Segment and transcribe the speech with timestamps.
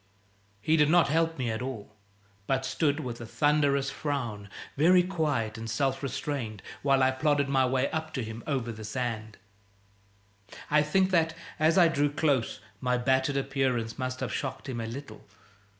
[0.61, 1.95] He did not help me at all,
[2.47, 7.67] but stood with a thunderous frown, very quiet and self restrained, while I plodded my
[7.67, 9.37] way up to him, over the sand.
[10.71, 14.87] I think that, as I drew close, my battered appearance must have shocked him a
[14.87, 15.23] little.